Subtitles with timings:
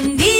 [0.00, 0.39] Buen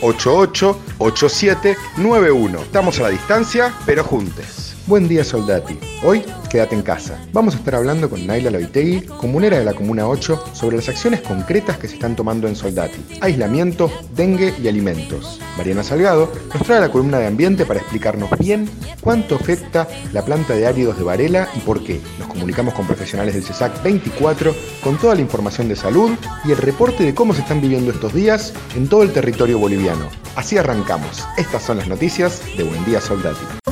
[0.00, 2.62] 888791.
[2.62, 4.71] Estamos a la distancia, pero juntos.
[4.88, 5.78] Buen día Soldati.
[6.02, 7.16] Hoy quédate en casa.
[7.32, 11.20] Vamos a estar hablando con Naila Loitegui, comunera de la Comuna 8, sobre las acciones
[11.20, 12.98] concretas que se están tomando en Soldati.
[13.20, 15.38] Aislamiento, dengue y alimentos.
[15.56, 18.68] Mariana Salgado nos trae la columna de ambiente para explicarnos bien
[19.00, 22.00] cuánto afecta la planta de áridos de Varela y por qué.
[22.18, 26.10] Nos comunicamos con profesionales del CESAC 24 con toda la información de salud
[26.44, 30.08] y el reporte de cómo se están viviendo estos días en todo el territorio boliviano.
[30.34, 31.24] Así arrancamos.
[31.36, 33.71] Estas son las noticias de Buen Día Soldati.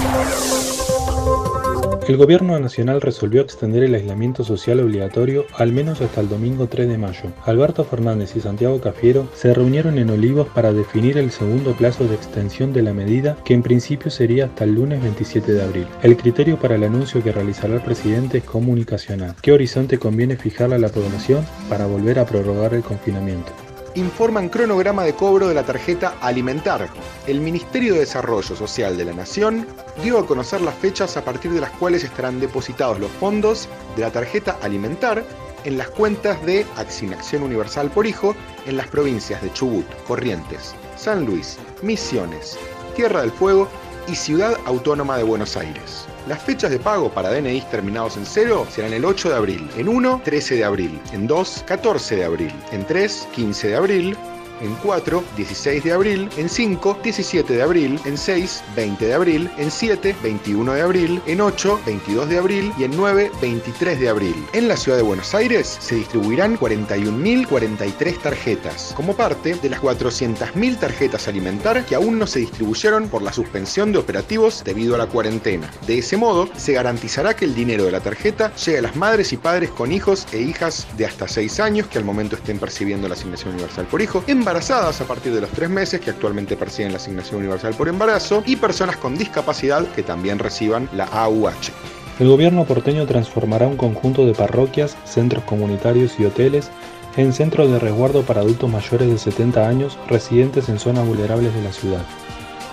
[2.11, 6.89] El Gobierno Nacional resolvió extender el aislamiento social obligatorio al menos hasta el domingo 3
[6.89, 7.31] de mayo.
[7.45, 12.17] Alberto Fernández y Santiago Cafiero se reunieron en Olivos para definir el segundo plazo de
[12.17, 15.87] extensión de la medida, que en principio sería hasta el lunes 27 de abril.
[16.03, 19.37] El criterio para el anuncio que realizará el presidente es comunicacional.
[19.41, 23.53] ¿Qué horizonte conviene fijarle a la población para volver a prorrogar el confinamiento?
[23.95, 26.89] Informan cronograma de cobro de la tarjeta Alimentar.
[27.27, 29.67] El Ministerio de Desarrollo Social de la Nación
[30.03, 34.03] dio a conocer las fechas a partir de las cuales estarán depositados los fondos de
[34.03, 35.25] la tarjeta Alimentar
[35.65, 38.35] en las cuentas de Asignación Universal por Hijo
[38.67, 42.59] en las provincias de Chubut, Corrientes, San Luis, Misiones,
[42.95, 43.69] Tierra del Fuego
[44.11, 46.07] y Ciudad Autónoma de Buenos Aires.
[46.27, 49.89] Las fechas de pago para DNIs terminados en 0 serán el 8 de abril, en
[49.89, 54.17] 1, 13 de abril, en 2, 14 de abril, en 3, 15 de abril,
[54.61, 59.51] en 4, 16 de abril, en 5, 17 de abril, en 6, 20 de abril,
[59.59, 64.09] en 7, 21 de abril, en 8, 22 de abril y en 9, 23 de
[64.09, 64.35] abril.
[64.53, 70.79] En la ciudad de Buenos Aires se distribuirán 41.043 tarjetas, como parte de las 400.000
[70.79, 75.07] tarjetas alimentar que aún no se distribuyeron por la suspensión de operativos debido a la
[75.07, 75.71] cuarentena.
[75.87, 79.33] De ese modo, se garantizará que el dinero de la tarjeta llegue a las madres
[79.33, 83.09] y padres con hijos e hijas de hasta 6 años que al momento estén percibiendo
[83.09, 86.57] la asignación universal por hijo, en embarazadas a partir de los tres meses que actualmente
[86.57, 91.71] persiguen la asignación universal por embarazo y personas con discapacidad que también reciban la AUH.
[92.19, 96.69] El gobierno porteño transformará un conjunto de parroquias, centros comunitarios y hoteles
[97.17, 101.63] en centros de resguardo para adultos mayores de 70 años residentes en zonas vulnerables de
[101.63, 102.03] la ciudad.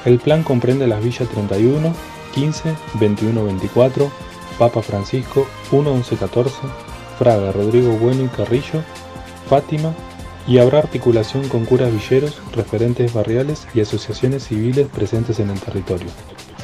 [0.04, 1.94] El plan comprende las villas 31,
[2.34, 4.12] 15, 21, 24,
[4.58, 6.56] Papa Francisco, 1, 11, 14,
[7.20, 8.82] Fraga, Rodrigo Bueno y Carrillo,
[9.48, 9.94] Fátima,
[10.48, 16.08] y habrá articulación con curas villeros, referentes barriales y asociaciones civiles presentes en el territorio.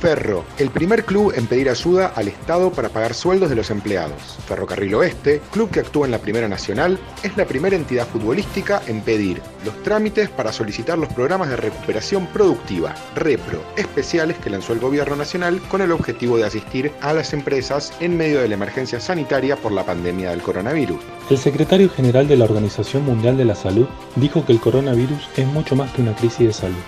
[0.04, 4.38] Ferro, el primer club en pedir ayuda al Estado para pagar sueldos de los empleados.
[4.50, 9.00] Ferrocarril Oeste, club que actúa en la Primera Nacional, es la primera entidad futbolística en
[9.00, 14.80] pedir los trámites para solicitar los programas de recuperación productiva, REPRO, especiales que lanzó el
[14.80, 19.00] Gobierno Nacional con el objetivo de asistir a las empresas en medio de la emergencia
[19.00, 21.00] sanitaria por la pandemia del coronavirus.
[21.30, 23.88] El secretario general de la Organización Mundial de la Salud
[24.18, 26.84] dijo que el coronavirus es mucho más que una crisis de salud.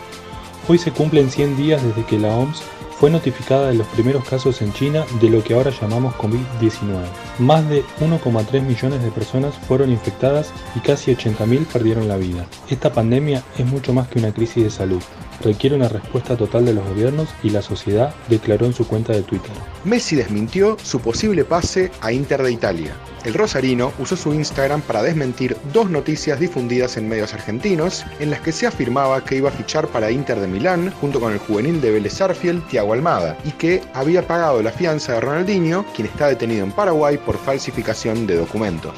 [0.67, 2.63] Hoy se cumplen 100 días desde que la OMS
[2.99, 7.05] fue notificada de los primeros casos en China de lo que ahora llamamos COVID-19.
[7.39, 12.45] Más de 1,3 millones de personas fueron infectadas y casi 80.000 perdieron la vida.
[12.69, 15.01] Esta pandemia es mucho más que una crisis de salud.
[15.41, 19.21] Requiere una respuesta total de los gobiernos y la sociedad, declaró en su cuenta de
[19.21, 19.51] Twitter.
[19.83, 22.95] Messi desmintió su posible pase a Inter de Italia.
[23.25, 28.39] El Rosarino usó su Instagram para desmentir dos noticias difundidas en medios argentinos en las
[28.41, 31.81] que se afirmaba que iba a fichar para Inter de Milán junto con el juvenil
[31.81, 36.27] de Vélez Arfield, Thiago Almada, y que había pagado la fianza de Ronaldinho, quien está
[36.27, 38.93] detenido en Paraguay por falsificación de documentos.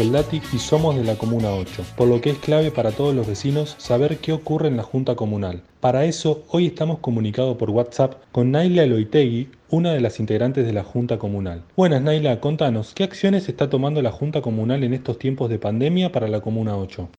[0.00, 3.26] Soldati y somos de la Comuna 8, por lo que es clave para todos los
[3.26, 5.60] vecinos saber qué ocurre en la Junta Comunal.
[5.80, 10.72] Para eso, hoy estamos comunicados por WhatsApp con Naila Loitegui, una de las integrantes de
[10.72, 11.64] la Junta Comunal.
[11.76, 16.10] Buenas Naila, contanos, ¿qué acciones está tomando la Junta Comunal en estos tiempos de pandemia
[16.10, 17.10] para la Comuna 8?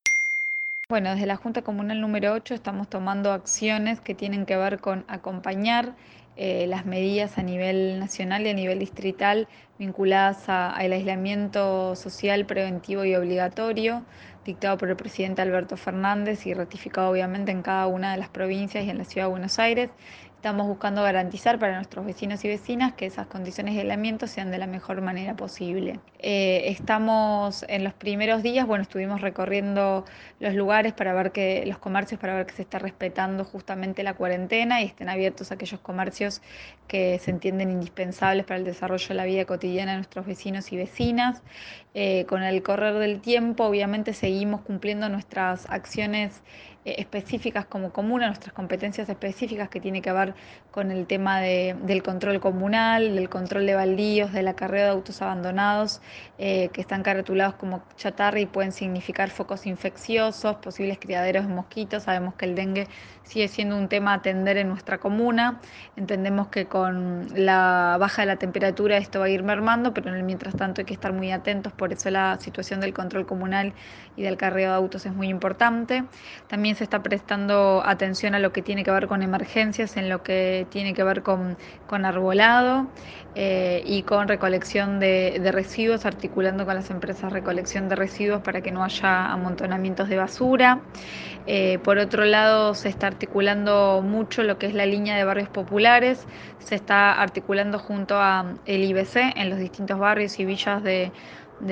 [0.92, 5.06] Bueno, desde la Junta Comunal número 8 estamos tomando acciones que tienen que ver con
[5.08, 5.96] acompañar
[6.36, 9.48] eh, las medidas a nivel nacional y a nivel distrital
[9.80, 14.04] vinculadas al aislamiento social preventivo y obligatorio
[14.44, 18.84] dictado por el presidente Alberto Fernández y ratificado obviamente en cada una de las provincias
[18.84, 19.92] y en la ciudad de Buenos Aires.
[20.42, 24.58] Estamos buscando garantizar para nuestros vecinos y vecinas que esas condiciones de aislamiento sean de
[24.58, 26.00] la mejor manera posible.
[26.18, 30.04] Eh, estamos en los primeros días, bueno, estuvimos recorriendo
[30.40, 34.16] los lugares para ver que los comercios, para ver que se está respetando justamente la
[34.16, 36.42] cuarentena y estén abiertos aquellos comercios
[36.88, 40.78] que se entienden indispensables para el desarrollo de la vida cotidiana de nuestros vecinos y
[40.78, 41.44] vecinas.
[41.94, 46.42] Eh, con el correr del tiempo, obviamente, seguimos cumpliendo nuestras acciones
[46.84, 50.34] específicas como comuna, nuestras competencias específicas que tiene que ver
[50.72, 55.22] con el tema de, del control comunal, del control de baldíos, del acarreo de autos
[55.22, 56.02] abandonados
[56.40, 62.04] eh, que están caratulados como chatarra y pueden significar focos infecciosos, posibles criaderos de mosquitos.
[62.04, 62.88] Sabemos que el dengue
[63.24, 65.62] sigue siendo un tema a atender en nuestra comuna.
[65.96, 70.56] Entendemos que con la baja de la temperatura esto va a ir mermando, pero mientras
[70.56, 73.74] tanto hay que estar muy atentos, por eso la situación del control comunal
[74.16, 76.04] y del carreo de autos es muy importante.
[76.48, 80.24] También se está prestando atención a lo que tiene que ver con emergencias, en lo
[80.24, 81.58] que tiene que ver con,
[81.88, 82.88] con arbolado
[83.36, 88.42] eh, y con recolección de, de residuos, articulando con las empresas de recolección de residuos
[88.42, 90.82] para que no haya amontonamientos de basura.
[91.48, 95.50] Eh, por otro lado, se está articulando mucho lo que es la línea de barrios
[95.50, 96.28] populares,
[96.60, 101.12] se está articulando junto a el IBC en los distintos barrios y villas de,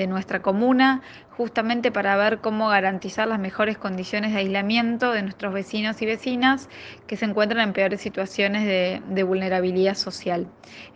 [0.07, 1.01] nuestra comuna,
[1.39, 6.67] justamente para ver cómo garantizar las mejores condiciones de aislamiento de nuestros vecinos y vecinas
[7.07, 10.47] que se encuentran en peores situaciones de, vulnerabilidad social.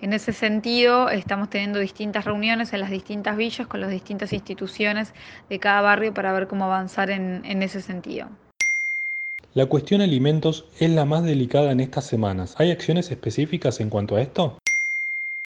[0.01, 5.13] En ese sentido, estamos teniendo distintas reuniones en las distintas villas con las distintas instituciones
[5.49, 8.27] de cada barrio para ver cómo avanzar en ese sentido.
[9.53, 12.55] La cuestión alimentos es la más delicada en estas semanas.
[12.57, 14.57] ¿Hay acciones específicas en cuanto a esto?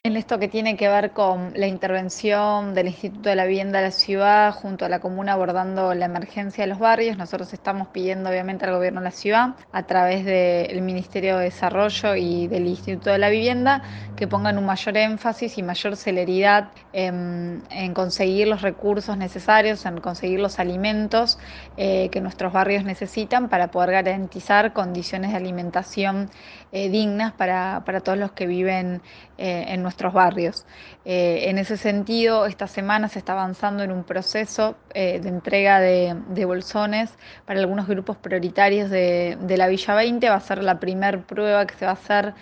[0.07, 3.87] En esto que tiene que ver con la intervención del Instituto de la Vivienda de
[3.87, 8.29] la Ciudad junto a la comuna abordando la emergencia de los barrios, nosotros estamos pidiendo
[8.29, 13.09] obviamente al gobierno de la ciudad a través del Ministerio de Desarrollo y del Instituto
[13.09, 13.83] de la Vivienda
[14.15, 17.61] que pongan un mayor énfasis y mayor celeridad en,
[17.93, 21.37] conseguir los recursos necesarios, en conseguir los alimentos
[21.75, 26.29] eh, que nuestros barrios necesitan para poder garantizar condiciones de alimentación
[26.71, 29.01] eh, dignas para, todos los que viven
[29.37, 30.65] eh, en nuestros barrios.
[31.05, 36.45] Eh, en ese sentido, esta semana se está avanzando en un proceso de entrega de,
[36.45, 37.11] bolsones
[37.45, 40.29] para algunos grupos prioritarios de, de la Villa 20.
[40.29, 42.33] Va a ser la primera prueba que se va a hacer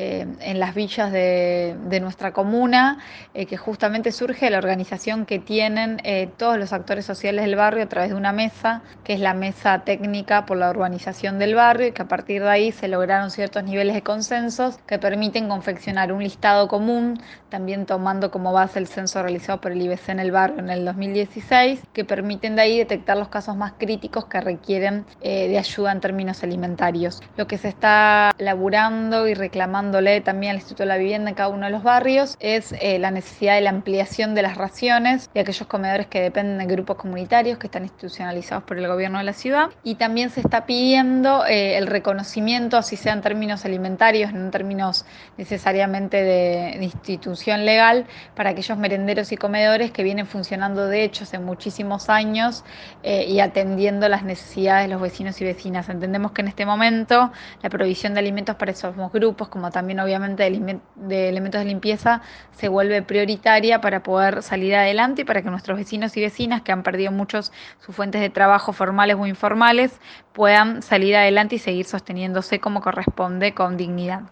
[0.00, 2.98] eh, en las villas de, nuestra comuna,
[3.34, 7.56] eh, que justamente surge de la organización que tienen eh, todos los actores sociales del
[7.56, 11.56] barrio a través de una mesa, que es la mesa técnica por la urbanización del
[11.56, 15.48] barrio, y que a partir de ahí se lograron ciertos niveles de consensos que permiten
[15.48, 20.20] confeccionar un listado común, también tomando como base el censo realizado por el IBC en
[20.20, 24.40] el barrio en el 2016, que permiten de ahí detectar los casos más críticos que
[24.40, 27.20] requieren de ayuda en términos alimentarios.
[27.36, 29.87] Lo que se está laburando y reclamando
[30.24, 33.10] también al Instituto de la Vivienda en cada uno de los barrios es eh, la
[33.10, 37.58] necesidad de la ampliación de las raciones de aquellos comedores que dependen de grupos comunitarios
[37.58, 41.78] que están institucionalizados por el gobierno de la ciudad y también se está pidiendo eh,
[41.78, 48.50] el reconocimiento, así sea en términos alimentarios, no en términos necesariamente de, institución legal, para
[48.50, 52.64] aquellos merenderos y comedores que vienen funcionando de hecho hace muchísimos años
[53.02, 55.88] eh, y atendiendo las necesidades de los vecinos y vecinas.
[55.88, 60.42] Entendemos que en este momento la provisión de alimentos para esos grupos, como también obviamente
[60.42, 62.22] de, elementos de limpieza
[62.52, 66.72] se vuelve prioritaria para poder salir adelante y para que nuestros vecinos y vecinas que
[66.72, 67.52] han perdido muchos
[67.84, 69.92] sus fuentes de trabajo formales o informales
[70.32, 74.22] puedan salir adelante y seguir sosteniéndose como corresponde con dignidad.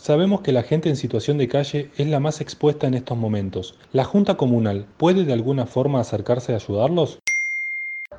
[0.00, 3.78] Sabemos que la gente en situación de calle es la más expuesta en estos momentos.
[3.92, 7.18] ¿La Junta Comunal puede de alguna forma acercarse a ayudarlos?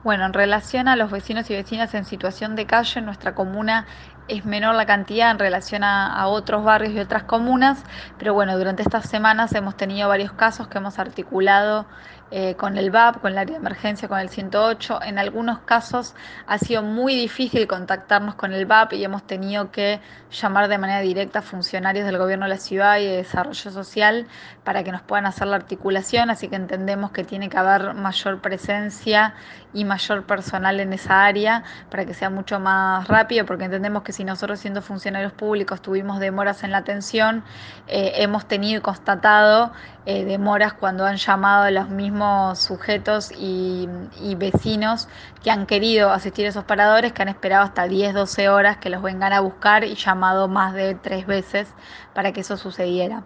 [0.03, 3.85] Bueno, en relación a los vecinos y vecinas en situación de calle, en nuestra comuna
[4.31, 7.83] es menor la cantidad en relación a, otros barrios y otras comunas,
[8.17, 11.85] pero bueno, durante estas semanas hemos tenido varios casos que hemos articulado
[12.31, 15.01] eh, con el VAP, con el área de emergencia, con el 108.
[15.03, 16.15] En algunos casos
[16.47, 19.99] ha sido muy difícil contactarnos con el VAP y hemos tenido que
[20.31, 24.27] llamar de manera directa a funcionarios del gobierno de la ciudad y de desarrollo social
[24.63, 28.39] para que nos puedan hacer la articulación, así que entendemos que tiene que haber mayor
[28.39, 29.33] presencia
[29.73, 34.13] y mayor personal en esa área para que sea mucho más rápido, porque entendemos que
[34.13, 37.43] si nosotros siendo funcionarios públicos tuvimos demoras en la atención,
[37.87, 39.73] eh, hemos tenido y constatado
[40.05, 43.87] eh, demoras cuando han llamado a los mismos sujetos y,
[44.35, 45.07] vecinos
[45.43, 48.89] que han querido asistir a esos paradores, que han esperado hasta 10, 12 horas que
[48.89, 51.67] los vengan a buscar y llamado más de tres veces
[52.15, 53.23] para que eso sucediera.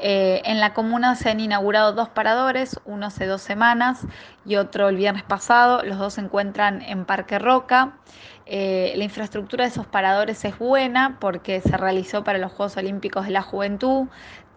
[0.00, 4.06] Eh, en la comuna se han inaugurado dos paradores, uno hace dos semanas
[4.44, 5.82] y otro el viernes pasado.
[5.84, 7.92] Los dos se encuentran en Parque Roca.
[8.46, 13.26] Eh, la infraestructura de esos paradores es buena porque se realizó para los Juegos Olímpicos
[13.26, 14.06] de la Juventud.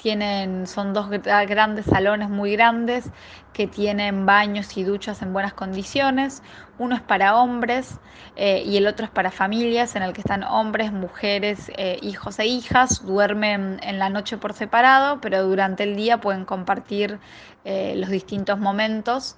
[0.01, 3.11] Tienen, son dos grandes salones muy grandes
[3.53, 6.41] que tienen baños y duchas en buenas condiciones.
[6.79, 7.99] Uno es para hombres
[8.35, 12.39] eh, y el otro es para familias, en el que están hombres, mujeres, eh, hijos
[12.39, 13.05] e hijas.
[13.05, 17.19] Duermen en la noche por separado, pero durante el día pueden compartir
[17.63, 19.35] eh, los distintos momentos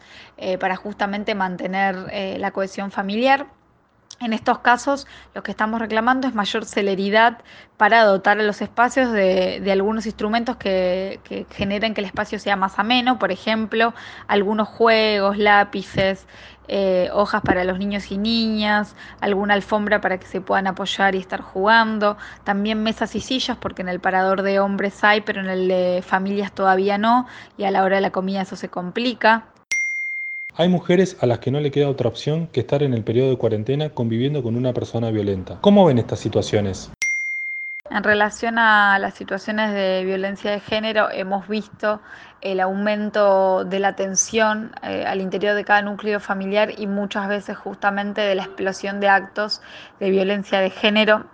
[0.61, 1.95] para justamente mantener
[2.39, 3.47] la cohesión familiar.
[4.19, 7.39] En estos casos, lo que estamos reclamando es mayor celeridad
[7.77, 11.19] para dotar a los espacios de, algunos instrumentos que,
[11.51, 13.93] generen que el espacio sea más ameno, por ejemplo,
[14.27, 16.25] algunos juegos, lápices,
[16.67, 21.17] eh, hojas para los niños y niñas, alguna alfombra para que se puedan apoyar y
[21.17, 25.49] estar jugando, también mesas y sillas, porque en el parador de hombres hay, pero en
[25.49, 27.27] el de familias todavía no,
[27.57, 29.52] y a la hora de la comida eso se complica.
[30.55, 33.31] Hay mujeres a las que no le queda otra opción que estar en el periodo
[33.31, 35.57] de cuarentena conviviendo con una persona violenta.
[35.61, 36.91] ¿Cómo ven estas situaciones?
[37.89, 42.01] En relación a las situaciones de violencia de género, hemos visto
[42.41, 47.57] el aumento de la tensión eh, al interior de cada núcleo familiar y muchas veces
[47.57, 49.59] justamente de la explosión de actos
[49.99, 51.25] de violencia de género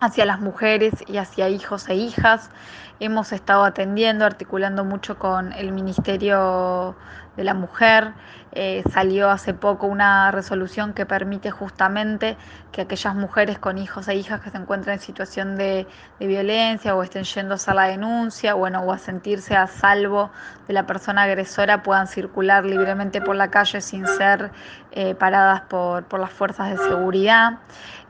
[0.00, 2.50] hacia las mujeres y hacia hijos e hijas.
[2.98, 6.96] Hemos estado atendiendo, articulando mucho con el Ministerio
[7.38, 8.12] de la Mujer,
[8.52, 12.36] eh, salió hace poco una resolución que permite justamente
[12.72, 15.86] que aquellas mujeres con hijos e hijas que se encuentran en situación de,
[16.18, 20.30] violencia o estén yendo a la denuncia bueno, o a sentirse a salvo
[20.66, 24.50] de la persona agresora puedan circular libremente por la calle sin ser
[24.90, 27.58] eh, paradas por, por, las fuerzas de seguridad.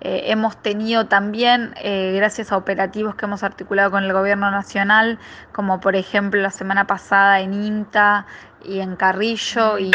[0.00, 1.74] Eh, hemos tenido también,
[2.14, 5.18] gracias a operativos que hemos articulado con el Gobierno Nacional,
[5.58, 8.26] como por ejemplo la semana pasada en INTA,
[8.64, 9.90] y en Carrillo y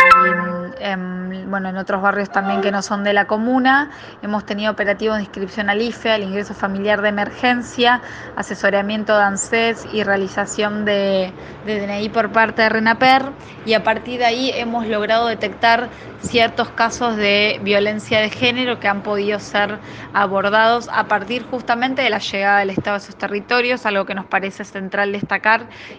[0.79, 3.91] en, bueno, en otros barrios también que no son de la comuna.
[4.21, 8.01] Hemos tenido operativos de inscripción al IFE, al ingreso familiar de emergencia,
[8.35, 11.33] asesoramiento de ANSES y realización de,
[11.65, 13.23] de DNI por parte de RENAPER
[13.65, 15.89] y a partir de ahí hemos logrado detectar
[16.21, 19.77] ciertos casos de violencia de género que han podido ser
[20.13, 24.25] abordados a partir justamente de la llegada del Estado a esos territorios, algo que nos
[24.25, 25.52] parece central destacar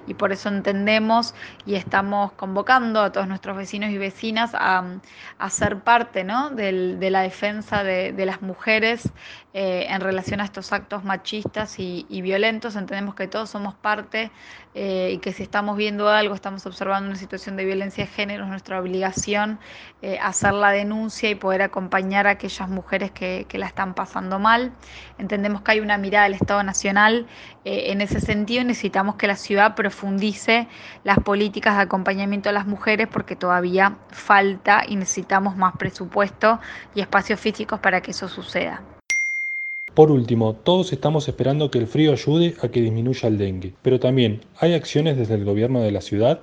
[0.07, 1.35] y por eso entendemos
[1.67, 4.85] y estamos convocando a todos nuestros vecinos y vecinas a,
[5.51, 9.11] ser parte de la defensa de, las mujeres
[9.57, 12.75] eh, en relación a estos actos machistas y, violentos.
[12.75, 14.33] Entendemos que todos somos parte
[14.75, 18.43] eh, y que si estamos viendo algo, estamos observando una situación de violencia de género,
[18.43, 19.61] es nuestra obligación
[20.03, 24.73] eh, hacer la denuncia y poder acompañar a aquellas mujeres que, la están pasando mal.
[25.19, 27.29] Entendemos que hay una mirada del Estado Nacional
[27.65, 30.69] en ese sentido necesitamos que la ciudad profundice
[31.05, 36.59] las políticas de acompañamiento a las mujeres porque todavía falta y necesitamos más presupuesto
[36.95, 38.83] y espacios físicos para que eso suceda.
[39.95, 44.01] Por último, todos estamos esperando que el frío ayude a que disminuya el dengue, pero
[44.01, 46.41] también, ¿hay acciones desde el gobierno de la ciudad?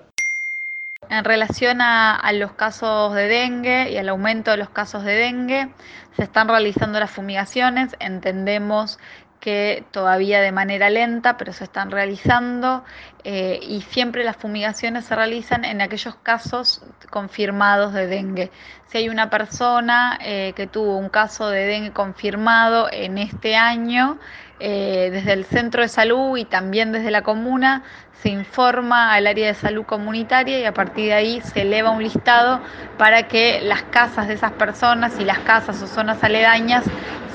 [1.09, 5.67] En relación a, los casos de dengue y al aumento de los casos de dengue,
[6.15, 7.97] se están realizando las fumigaciones.
[7.99, 8.99] Entendemos
[9.41, 12.85] que todavía de manera lenta, pero se están realizando
[13.23, 18.51] eh, y siempre las fumigaciones se realizan en aquellos casos confirmados de dengue.
[18.87, 24.19] Si hay una persona eh, que tuvo un caso de dengue confirmado en este año,
[24.59, 27.81] eh, desde el centro de salud y también desde la comuna
[28.21, 32.03] se informa al área de salud comunitaria y a partir de ahí se eleva un
[32.03, 32.61] listado
[32.99, 36.83] para que las casas de esas personas y las casas o zonas aledañas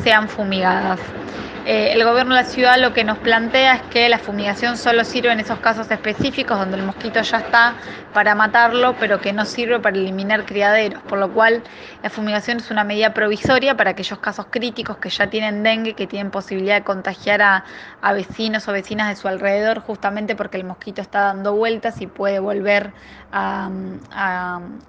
[0.05, 1.01] sean fumigadas.
[1.69, 5.03] Eh, el gobierno de la ciudad lo que nos plantea es que la fumigación solo
[5.03, 7.75] sirve en esos casos específicos donde el mosquito ya está
[8.15, 11.65] para matarlo, pero que no sirve para eliminar criaderos, por lo cual
[12.05, 16.07] la fumigación es una medida provisoria para aquellos casos críticos que ya tienen dengue, que
[16.07, 17.65] tienen posibilidad de contagiar a,
[18.13, 22.39] vecinos o vecinas de su alrededor, justamente porque el mosquito está dando vueltas y puede
[22.39, 22.93] volver
[23.33, 23.69] a,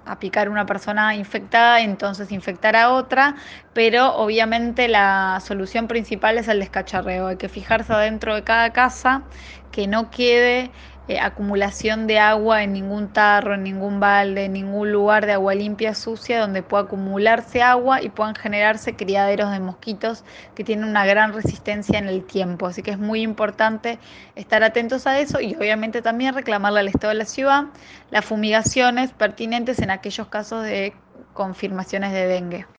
[0.06, 3.34] a picar una persona infectada, entonces infectar a otra,
[3.78, 7.28] pero obviamente la solución principal es el descacharreo.
[7.28, 9.22] Hay que fijarse adentro de cada casa
[9.70, 10.72] que no quede
[11.06, 15.54] eh, acumulación de agua en ningún tarro, en ningún balde, en ningún lugar de agua
[15.54, 20.24] limpia sucia donde pueda acumularse agua y puedan generarse criaderos de mosquitos
[20.56, 22.66] que tienen una gran resistencia en el tiempo.
[22.66, 24.00] Así que es muy importante
[24.34, 27.66] estar atentos a eso y obviamente también reclamarle al Estado de la ciudad
[28.10, 30.94] las fumigaciones pertinentes en aquellos casos de
[31.32, 32.77] confirmaciones de dengue.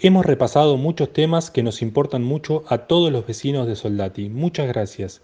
[0.00, 4.28] Hemos repasado muchos temas que nos importan mucho a todos los vecinos de Soldati.
[4.28, 5.22] Muchas gracias.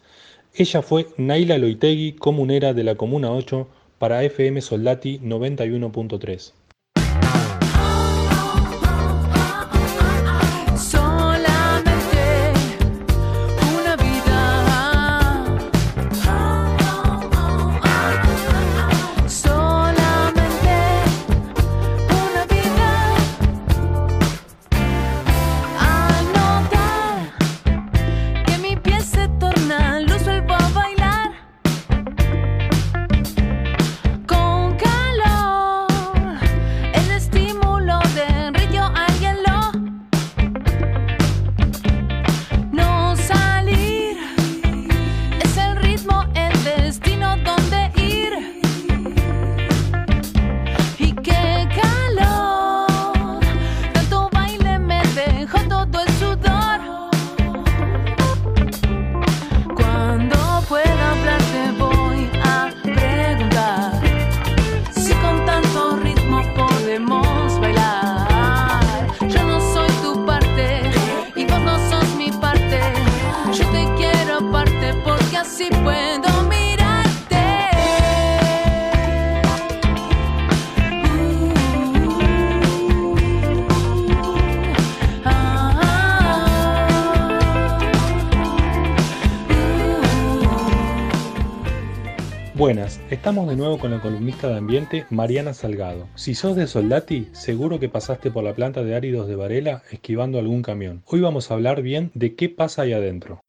[0.52, 3.68] Ella fue Naila Loitegui, comunera de la Comuna 8
[4.00, 6.54] para FM Soldati 91.3.
[93.24, 96.08] estamos de nuevo con la columnista de ambiente Mariana Salgado.
[96.14, 100.38] Si sos de Soldati, seguro que pasaste por la planta de áridos de Varela esquivando
[100.38, 101.02] algún camión.
[101.06, 103.40] Hoy vamos a hablar bien de qué pasa ahí adentro.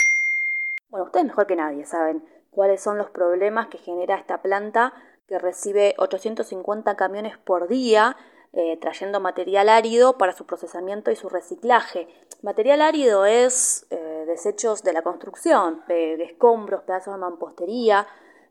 [0.90, 4.94] Bueno, ustedes mejor que nadie saben cuáles son los problemas que genera esta planta
[5.28, 8.16] que recibe 850 camiones por día
[8.54, 12.08] eh, trayendo material árido para su procesamiento y su reciclaje.
[12.44, 18.08] Material árido es eh, desechos de la construcción, de escombros, pedazos de mampostería,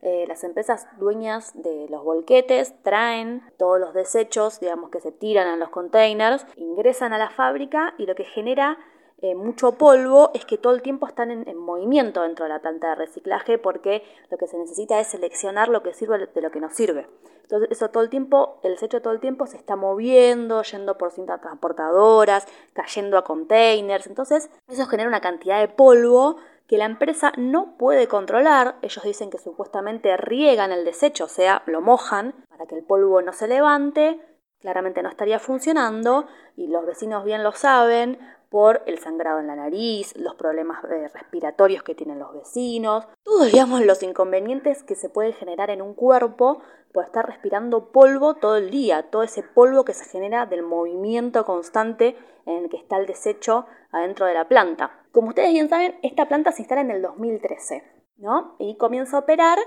[0.06, 5.48] eh, las empresas dueñas de los volquetes traen todos los desechos, digamos, que se tiran
[5.48, 8.76] en los containers, ingresan a la fábrica y lo que genera
[9.22, 12.90] eh, mucho polvo es que todo el tiempo están en, movimiento dentro de la planta
[12.90, 16.60] de reciclaje porque lo que se necesita es seleccionar lo que sirve de lo que
[16.60, 17.08] no sirve.
[17.40, 21.12] Entonces eso todo el tiempo, el desecho todo el tiempo se está moviendo, yendo por
[21.12, 24.06] cintas transportadoras, cayendo a containers.
[24.06, 28.76] Entonces eso genera una cantidad de polvo que la empresa no puede controlar.
[28.82, 33.22] Ellos dicen que supuestamente riegan el desecho, o sea, lo mojan para que el polvo
[33.22, 34.20] no se levante.
[34.60, 39.56] Claramente no estaría funcionando y los vecinos bien lo saben por el sangrado en la
[39.56, 45.08] nariz, los problemas eh, respiratorios que tienen los vecinos, todos digamos los inconvenientes que se
[45.08, 49.84] pueden generar en un cuerpo por estar respirando polvo todo el día, todo ese polvo
[49.84, 54.48] que se genera del movimiento constante en el que está el desecho adentro de la
[54.48, 54.90] planta.
[55.12, 57.84] Como ustedes bien saben, esta planta se instala en el 2013,
[58.18, 58.56] ¿no?
[58.58, 59.58] Y comienza a operar,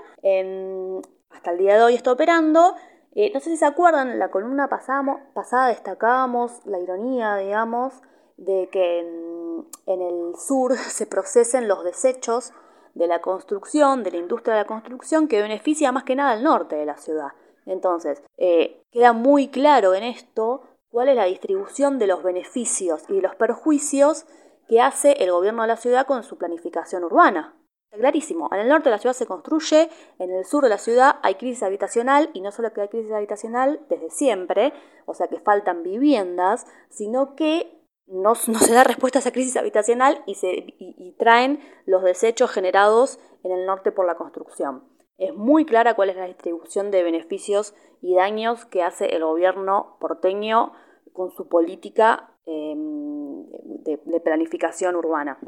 [1.32, 2.76] hasta el día de hoy está operando.
[3.16, 8.02] Eh, no sé si se acuerdan, en la columna pasada destacábamos la ironía, digamos,
[8.38, 12.54] de que en, el sur se procesen los desechos
[12.94, 16.44] de la construcción, de la industria de la construcción, que beneficia más que nada al
[16.44, 17.30] norte de la ciudad.
[17.66, 23.22] Entonces, eh, queda muy claro en esto cuál es la distribución de los beneficios y
[23.22, 24.26] los perjuicios
[24.68, 27.56] que hace el gobierno de la ciudad con su planificación urbana.
[27.90, 31.16] Clarísimo, en el norte de la ciudad se construye, en el sur de la ciudad
[31.24, 34.74] hay crisis habitacional y no solo que hay crisis habitacional desde siempre,
[35.06, 40.22] o sea que faltan viviendas, sino que no, se da respuesta a esa crisis habitacional
[40.26, 44.84] y, se, y, traen los desechos generados en el norte por la construcción.
[45.18, 49.98] Es muy clara cuál es la distribución de beneficios y daños que hace el gobierno
[50.00, 50.74] porteño
[51.14, 53.46] con su política em,
[53.84, 55.40] de, planificación urbana.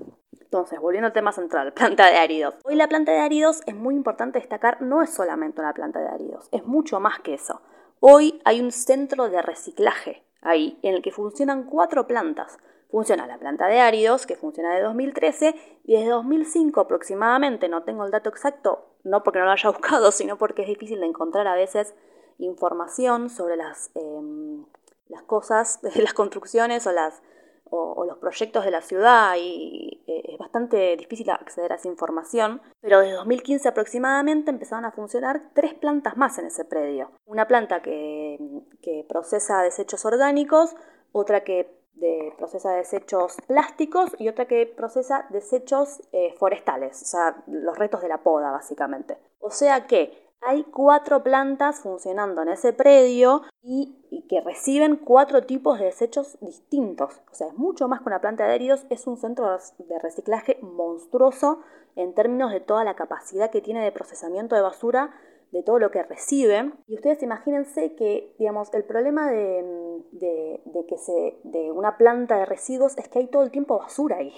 [0.41, 2.55] Entonces, volviendo al tema central, planta de áridos.
[2.63, 6.07] Hoy la planta de áridos es muy importante destacar, no es solamente una planta de
[6.07, 7.61] áridos, es mucho más que eso.
[7.99, 12.57] Hoy hay un centro de reciclaje ahí, en el que funcionan cuatro plantas.
[12.89, 15.53] Funciona la planta de áridos, que funciona de 2013,
[15.85, 20.11] y desde 2005 aproximadamente, no tengo el dato exacto, no porque no lo haya buscado,
[20.11, 21.93] sino porque es difícil de encontrar a veces
[22.39, 24.65] información sobre las, em,
[25.07, 27.21] las cosas, las construcciones o, las,
[27.69, 32.61] o, los proyectos de la ciudad y eh, es bastante difícil acceder a esa información,
[32.81, 37.11] pero desde 2015 aproximadamente empezaron a funcionar tres plantas más en ese predio.
[37.27, 38.39] Una planta que,
[38.81, 40.75] que procesa desechos orgánicos,
[41.11, 47.43] otra que de, procesa desechos plásticos y otra que procesa desechos eh, forestales, o sea,
[47.47, 49.17] los restos de la poda básicamente.
[49.39, 53.95] O sea que hay cuatro plantas funcionando en ese predio y,
[54.29, 57.19] que reciben cuatro tipos de desechos distintos.
[57.31, 60.59] O sea, es mucho más que una planta de heridos, es un centro de reciclaje
[60.61, 61.61] monstruoso
[61.95, 65.11] en términos de toda la capacidad que tiene de procesamiento de basura
[65.51, 66.73] de todo lo que reciben.
[66.87, 72.97] Y ustedes imagínense que, digamos, el problema de, que se, de una planta de residuos
[72.97, 74.33] es que hay todo el tiempo basura ahí.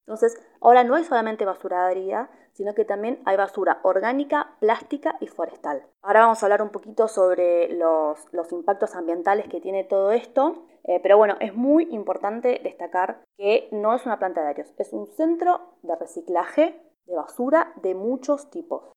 [0.00, 5.28] Entonces, ahora no hay solamente basura área, sino que también hay basura orgánica, plástica y
[5.28, 5.86] forestal.
[6.02, 8.18] Ahora vamos a hablar un poquito sobre los,
[8.50, 13.94] impactos ambientales que tiene todo esto, eh, pero bueno, es muy importante destacar que no
[13.94, 18.92] es una planta de aéreos, es un centro de reciclaje de basura de muchos tipos.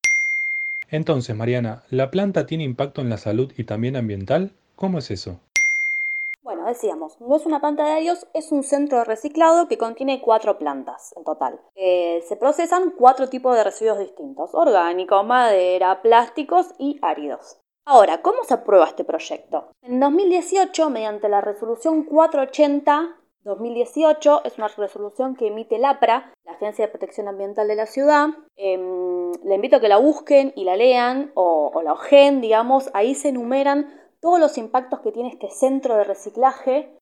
[0.94, 4.52] Entonces, Mariana, ¿la planta tiene impacto en la salud y también ambiental?
[4.76, 5.40] ¿Cómo es eso?
[6.44, 10.20] Bueno, decíamos, no es una planta de aéreos, es un centro de reciclado que contiene
[10.20, 11.58] cuatro plantas en total.
[11.74, 17.56] Eh, se procesan cuatro tipos de residuos distintos, orgánicos, madera, plásticos y áridos.
[17.86, 19.66] Ahora, ¿cómo se aprueba este proyecto?
[19.82, 26.52] En 2018, mediante la resolución 480 2018 es una resolución que emite el APRA, la
[26.52, 28.28] Agencia de Protección Ambiental de la Ciudad.
[28.56, 32.90] Em, le invito a que la busquen y la lean o, la ojen, digamos.
[32.94, 36.98] Ahí se enumeran todos los impactos que tiene este centro de reciclaje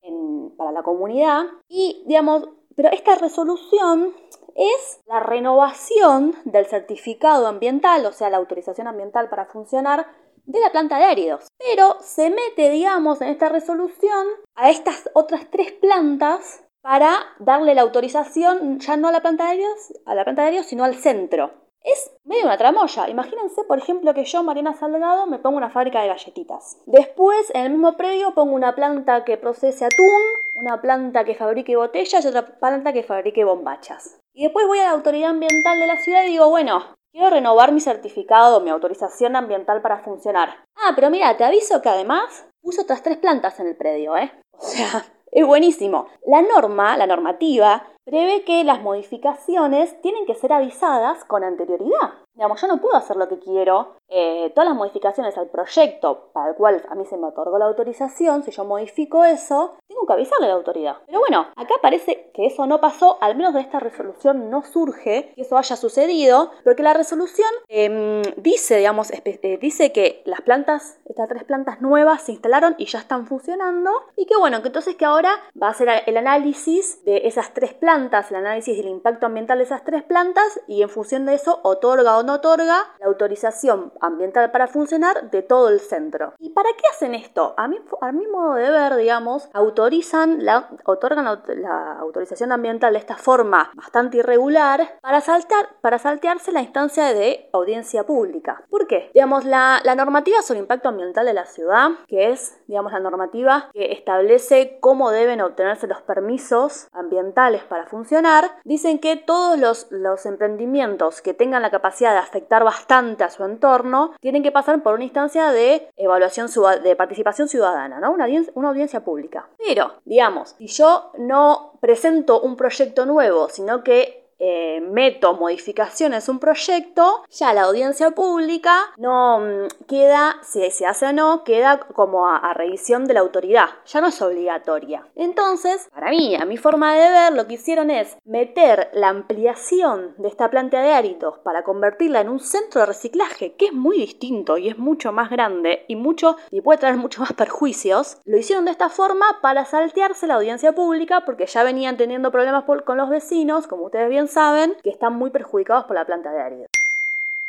[0.57, 1.43] para la comunidad.
[1.69, 4.13] Y, digamos, pero esta resolución
[4.55, 10.05] es la renovación del certificado ambiental, o sea, la autorización ambiental para funcionar
[10.45, 11.47] de la planta de áridos.
[11.57, 17.81] Pero se mete, digamos, en esta resolución a estas otras tres plantas para darle la
[17.81, 20.95] autorización ya no a la planta de áridos, a la planta de áridos, sino al
[20.95, 21.51] centro.
[21.81, 23.09] Es medio una tramoya.
[23.09, 26.77] Imagínense, por ejemplo, que yo, Mariana Salgado, me pongo una fábrica de galletitas.
[26.85, 30.21] Después, en el mismo predio, pongo una planta que procese atún,
[30.55, 34.17] una planta que fabrique botellas y otra planta que fabrique bombachas.
[34.33, 37.71] Y después voy a la autoridad ambiental de la ciudad y digo, bueno, Quiero renovar
[37.71, 40.65] mi certificado, mi autorización ambiental para funcionar.
[40.75, 44.31] Ah, pero mira, te aviso que además puse otras tres plantas en el predio, ¿eh?
[44.57, 46.07] O sea, es buenísimo.
[46.25, 52.15] La norma, la normativa, prevé que las modificaciones tienen que ser avisadas con anterioridad.
[52.33, 53.95] Digamos, yo no puedo hacer lo que quiero.
[54.15, 57.65] Eh, todas las modificaciones al proyecto para el cual a mí se me otorgó la
[57.65, 60.97] autorización, si yo modifico eso, tengo que avisarle a la autoridad.
[61.07, 65.33] Pero bueno, acá parece que eso no pasó, al menos de esta resolución no surge
[65.35, 70.99] que eso haya sucedido, porque la resolución em, dice, digamos, eh, dice que las plantas,
[71.05, 74.95] estas tres plantas nuevas se instalaron y ya están funcionando, y que bueno, que entonces
[74.95, 79.25] que ahora va a hacer el análisis de esas tres plantas, el análisis del impacto
[79.25, 83.91] ambiental de esas tres plantas, y en función de eso otorga no otorga la autorización
[84.03, 86.33] ambiental para funcionar de todo el centro.
[86.39, 87.53] ¿Y para qué hacen esto?
[87.57, 90.39] A mi, modo de ver, digamos, autorizan
[90.85, 97.13] otorgan la, autorización ambiental de esta forma bastante irregular para, saltar, para saltearse la instancia
[97.13, 98.63] de audiencia pública.
[98.69, 99.09] ¿Por qué?
[99.13, 103.91] Digamos, la, normativa sobre impacto ambiental de la ciudad, que es, digamos, la normativa que
[103.91, 111.33] establece cómo deben obtenerse los permisos ambientales para funcionar, dicen que todos los emprendimientos que
[111.33, 115.51] tengan la capacidad de afectar bastante a su entorno, tienen que pasar por una instancia
[115.51, 116.49] de evaluación
[116.83, 118.11] de participación ciudadana, ¿no?
[118.11, 119.47] Una una audiencia pública.
[119.57, 126.37] Pero, digamos, si yo no presento un proyecto nuevo, sino que eh, meto modificaciones un
[126.37, 132.27] proyecto, ya la audiencia pública no mm, queda, si se hace o no, queda como
[132.27, 135.07] a, revisión de la autoridad, ya no es obligatoria.
[135.15, 140.13] Entonces, para mí, a mi forma de ver, lo que hicieron es meter la ampliación
[140.17, 143.97] de esta planta de áridos para convertirla en un centro de reciclaje, que es muy
[143.97, 148.17] distinto y es mucho más grande y mucho y puede traer mucho más perjuicios.
[148.25, 152.65] Lo hicieron de esta forma para saltearse la audiencia pública porque ya venían teniendo problemas
[152.85, 156.41] con los vecinos, como ustedes bien saben que están muy perjudicados por la planta de
[156.41, 156.65] árido.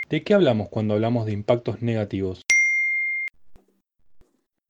[0.08, 2.42] ¿De qué hablamos cuando hablamos de impactos negativos?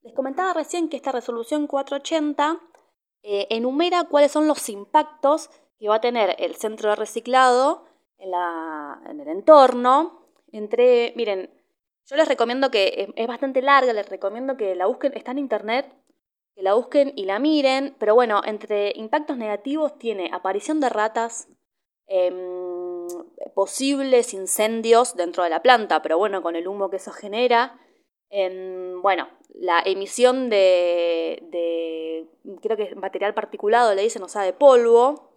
[0.03, 2.61] Les comentaba recién que esta resolución 480
[3.22, 7.85] eh, enumera cuáles son los impactos que va a tener el centro de reciclado
[8.18, 10.20] en, la, en el entorno.
[10.53, 11.50] Entre, miren,
[12.07, 15.90] yo les recomiendo que es, bastante larga, les recomiendo que la busquen, está en internet,
[16.55, 21.48] que la busquen y la miren, pero bueno, entre impactos negativos tiene aparición de ratas,
[22.07, 23.07] em,
[23.55, 27.81] posibles incendios dentro de la planta, pero bueno, con el humo que eso genera,
[28.31, 32.29] em, bueno, la emisión de, de,
[32.61, 35.35] creo que es material particulado, le dicen, o sea, de polvo,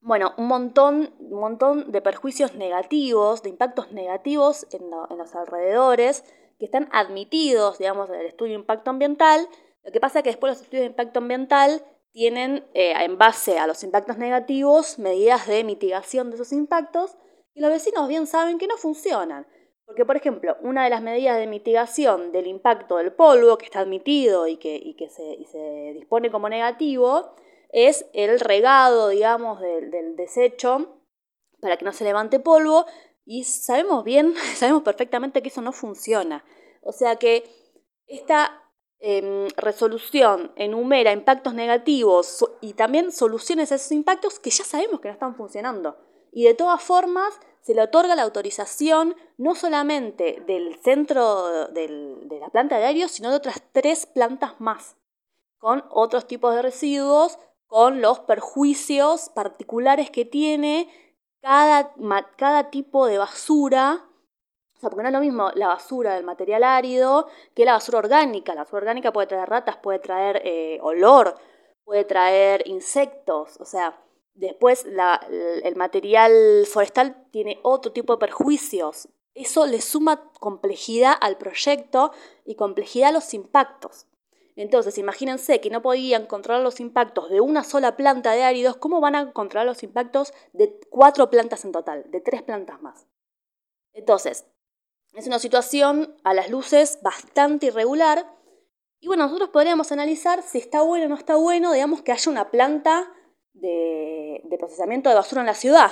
[0.00, 6.24] bueno, un montón, un montón de perjuicios negativos, de impactos negativos en, los alrededores,
[6.58, 9.46] que están admitidos, digamos, en el estudio de impacto ambiental.
[9.84, 13.58] Lo que pasa es que después los estudios de impacto ambiental tienen, eh, en base
[13.58, 17.16] a los impactos negativos, medidas de mitigación de esos impactos,
[17.54, 19.46] y los vecinos bien saben que no funcionan.
[19.86, 23.80] Porque, por ejemplo, una de las medidas de mitigación del impacto del polvo, que está
[23.80, 27.34] admitido y que, y que se, se dispone como negativo,
[27.72, 30.96] es el regado, digamos, del, desecho
[31.60, 32.86] para que no se levante polvo
[33.24, 36.44] y sabemos bien, sabemos perfectamente que eso no funciona.
[36.82, 37.44] O sea que
[38.06, 38.62] esta
[39.00, 45.08] em, resolución enumera impactos negativos y también soluciones a esos impactos que ya sabemos que
[45.08, 45.96] no están funcionando.
[46.32, 52.48] Y de todas formas se le otorga la autorización no solamente del centro de la
[52.48, 54.96] planta de aéreo, sino de otras tres plantas más,
[55.58, 57.38] con otros tipos de residuos
[57.70, 60.90] con los perjuicios particulares que tiene
[61.40, 61.94] cada,
[62.36, 64.09] cada tipo de basura.
[64.80, 67.98] O sea, porque no es lo mismo la basura del material árido que la basura
[67.98, 68.54] orgánica.
[68.54, 71.36] La basura orgánica puede traer ratas, puede traer eh, olor,
[71.84, 73.60] puede traer insectos.
[73.60, 79.10] O sea, después el material forestal tiene otro tipo de perjuicios.
[79.34, 82.12] Eso le suma complejidad al proyecto
[82.46, 84.06] y complejidad a los impactos.
[84.56, 89.02] Entonces, imagínense que no podían controlar los impactos de una sola planta de áridos, ¿cómo
[89.02, 93.06] van a controlar los impactos de cuatro plantas en total, de tres plantas más?
[93.92, 94.46] Entonces,
[95.14, 98.26] es una situación a las luces bastante irregular.
[99.00, 102.30] Y bueno, nosotros podríamos analizar si está bueno o no está bueno, digamos, que haya
[102.30, 103.12] una planta
[103.54, 105.90] de, procesamiento de basura en la ciudad.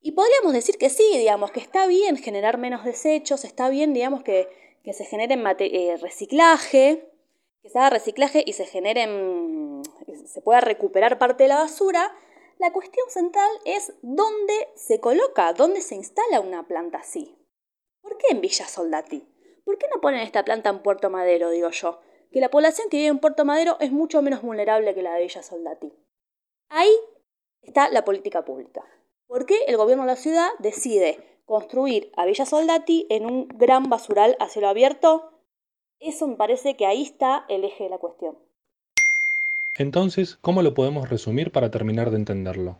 [0.00, 4.22] Y podríamos decir que sí, digamos, que está bien generar menos desechos, está bien, digamos,
[4.22, 4.48] que,
[4.92, 7.10] se genere eh, reciclaje,
[7.60, 9.82] que se haga reciclaje y se generen,
[10.26, 12.14] se pueda recuperar parte de la basura,
[12.58, 17.35] la cuestión central es dónde se coloca, dónde se instala una planta así.
[18.06, 19.26] ¿Por qué en Villa Soldati?
[19.64, 21.98] ¿Por qué no ponen esta planta en Puerto Madero, digo yo?
[22.30, 25.22] Que la población que vive en Puerto Madero es mucho menos vulnerable que la de
[25.22, 25.92] Villa Soldati.
[26.68, 26.92] Ahí
[27.62, 28.82] está la política pública.
[29.26, 33.88] ¿Por qué el gobierno de la ciudad decide construir a Villa Soldati en un gran
[33.88, 35.30] basural a cielo abierto
[36.00, 38.38] eso me parece que ahí está el eje de la cuestión.
[39.78, 42.78] Entonces, ¿cómo lo podemos resumir para terminar de entenderlo?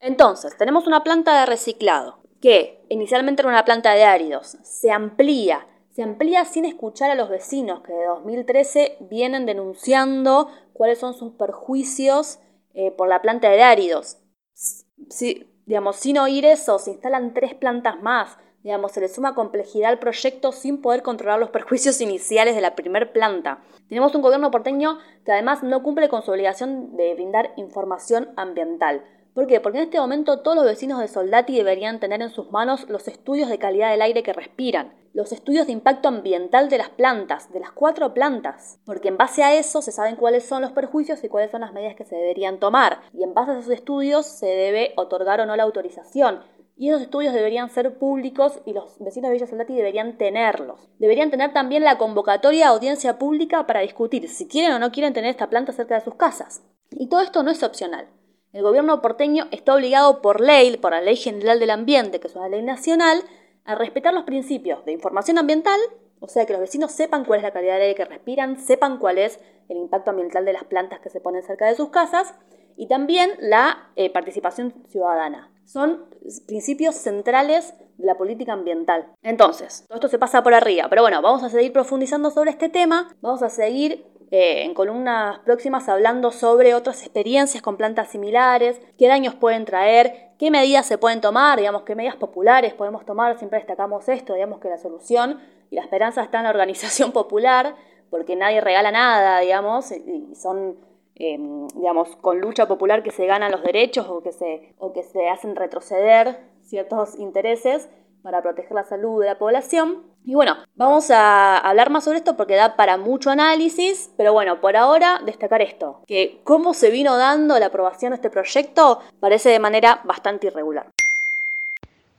[0.00, 5.66] Entonces, tenemos una planta de reciclado, que inicialmente era una planta de áridos, se amplía,
[5.90, 11.32] se amplía sin escuchar a los vecinos que de 2013 vienen denunciando cuáles son sus
[11.34, 12.38] perjuicios
[12.74, 14.18] eh, por la planta de áridos.
[14.52, 19.90] Si, digamos, sin oír eso, se instalan tres plantas más, Digamos, se le suma complejidad
[19.90, 23.60] al proyecto sin poder controlar los perjuicios iniciales de la primer planta.
[23.88, 29.04] Tenemos un gobierno porteño que además no cumple con su obligación de brindar información ambiental.
[29.34, 29.60] ¿Por qué?
[29.60, 33.06] Porque en este momento todos los vecinos de Soldati deberían tener en sus manos los
[33.08, 37.52] estudios de calidad del aire que respiran, los estudios de impacto ambiental de las plantas,
[37.52, 41.22] de las cuatro plantas, porque en base a eso se saben cuáles son los perjuicios
[41.22, 44.26] y cuáles son las medidas que se deberían tomar, y en base a esos estudios
[44.26, 46.40] se debe otorgar o no la autorización
[46.78, 50.88] y esos estudios deberían ser públicos y los vecinos de Villa Soldati deberían tenerlos.
[50.98, 55.12] Deberían tener también la convocatoria a audiencia pública para discutir si quieren o no quieren
[55.12, 56.62] tener esta planta cerca de sus casas.
[56.90, 58.06] Y todo esto no es opcional.
[58.52, 62.34] El gobierno porteño está obligado por ley, por la Ley General del Ambiente, que es
[62.34, 63.22] una ley nacional,
[63.66, 65.78] a respetar los principios de información ambiental,
[66.20, 68.98] o sea, que los vecinos sepan cuál es la calidad de aire que respiran, sepan
[68.98, 72.34] cuál es el impacto ambiental de las plantas que se ponen cerca de sus casas,
[72.74, 75.52] y también la eh, participación ciudadana.
[75.64, 76.06] Son
[76.46, 79.12] principios centrales de la política ambiental.
[79.22, 82.70] Entonces, todo esto se pasa por arriba, pero bueno, vamos a seguir profundizando sobre este
[82.70, 88.80] tema, vamos a seguir eh, en columnas próximas hablando sobre otras experiencias con plantas similares,
[88.98, 93.38] qué daños pueden traer, qué medidas se pueden tomar, digamos, qué medidas populares podemos tomar,
[93.38, 97.74] siempre destacamos esto, digamos que la solución y la esperanza está en la organización popular,
[98.10, 100.88] porque nadie regala nada, digamos, y son
[101.20, 105.02] Em, digamos, con lucha popular que se ganan los derechos o que se, o que
[105.02, 107.88] se hacen retroceder ciertos intereses
[108.28, 110.02] para proteger la salud de la población.
[110.26, 114.60] Y bueno, vamos a hablar más sobre esto porque da para mucho análisis, pero bueno,
[114.60, 119.48] por ahora destacar esto, que cómo se vino dando la aprobación de este proyecto parece
[119.48, 120.88] de manera bastante irregular.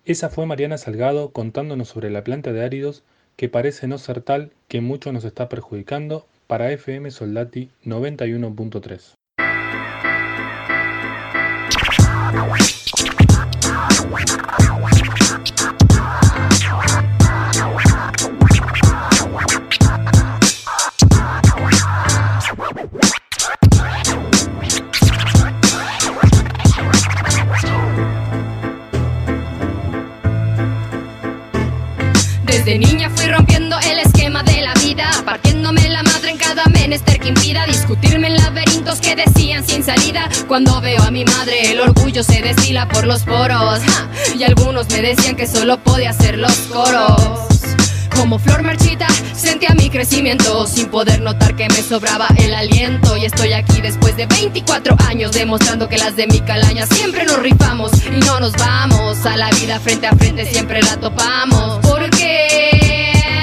[0.04, 3.04] Esa fue Mariana Salgado contándonos sobre la planta de áridos
[3.36, 9.13] que parece no ser tal que mucho nos está perjudicando para FM Soldati 91.3.
[32.69, 37.19] Desde niña fui rompiendo el esquema de la vida, partiéndome la madre en cada menester
[37.19, 40.29] que impida discutirme en laberintos que decían sin salida.
[40.47, 43.79] Cuando veo a mi madre, el orgullo se destila por los poros.
[44.38, 47.49] Y algunos me decían que solo podía hacer los coros.
[48.19, 53.15] Como flor marchita, sentía mi crecimiento sin poder notar que me sobraba el aliento.
[53.15, 57.39] Y estoy aquí después de 24 años demostrando que las de mi calaña siempre nos
[57.39, 59.25] rifamos y no nos vamos.
[59.25, 61.79] A la vida frente a frente siempre la topamos.
[61.82, 63.41] Porque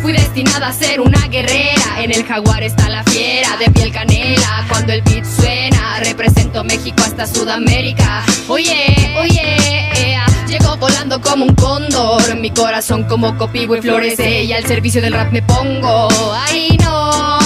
[0.00, 2.00] fui destinada a ser una guerrera.
[2.02, 4.64] En el jaguar está la fiera de piel canela.
[4.70, 8.24] Cuando el beat suena, represento México hasta Sudamérica.
[8.48, 14.52] Oye, oye, ea, Llego volando como un cóndor, mi corazón como copigo y florece y
[14.52, 16.08] al servicio del rap me pongo.
[16.34, 17.38] Ay no,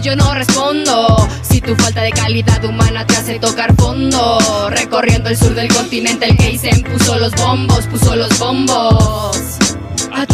[0.00, 1.28] yo no respondo.
[1.42, 6.26] Si tu falta de calidad humana te hace tocar fondo, recorriendo el sur del continente
[6.26, 9.59] el Keisen puso los bombos, puso los bombos.
[10.12, 10.26] A.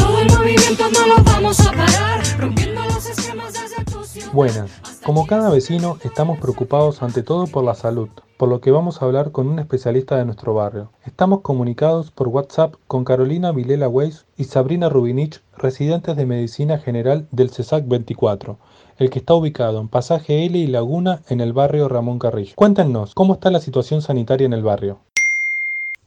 [4.32, 4.70] Buenas,
[5.04, 9.06] como cada vecino estamos preocupados ante todo por la salud, por lo que vamos a
[9.06, 10.90] hablar con un especialista de nuestro barrio.
[11.04, 17.26] Estamos comunicados por WhatsApp con Carolina Vilela Weiss y Sabrina Rubinich, residentes de Medicina General
[17.30, 18.58] del CESAC 24,
[18.98, 22.52] el que está ubicado en Pasaje L y Laguna en el barrio Ramón Carrillo.
[22.56, 25.00] Cuéntenos, ¿cómo está la situación sanitaria en el barrio?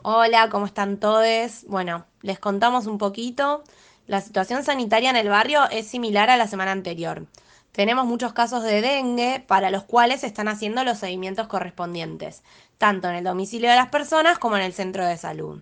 [0.02, 1.66] Hola, ¿cómo están todos?
[1.68, 3.66] Bueno, les contamos un poquito.
[4.08, 7.28] La situación sanitaria en el barrio es similar a la semana anterior.
[7.74, 12.44] Tenemos muchos casos de dengue para los cuales se están haciendo los seguimientos correspondientes,
[12.78, 15.62] tanto en el domicilio de las personas como en el centro de salud.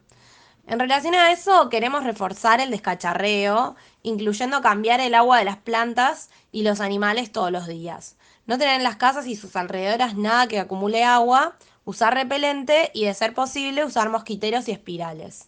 [0.67, 6.30] En relación a eso, queremos reforzar el descacharreo, incluyendo cambiar el agua de las plantas
[6.52, 8.17] y los animales todos los días.
[8.45, 13.06] No tener en las casas y sus alrededores nada que acumule agua, usar repelente y,
[13.06, 15.47] de ser posible, usar mosquiteros y espirales.